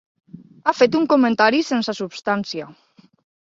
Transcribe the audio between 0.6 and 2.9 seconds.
Ha fet un comentari sense substància.